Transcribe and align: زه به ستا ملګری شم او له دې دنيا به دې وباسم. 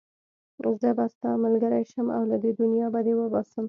زه 0.81 0.89
به 0.97 1.05
ستا 1.13 1.31
ملګری 1.43 1.83
شم 1.91 2.07
او 2.17 2.23
له 2.31 2.37
دې 2.43 2.51
دنيا 2.61 2.87
به 2.93 2.99
دې 3.05 3.13
وباسم. 3.15 3.59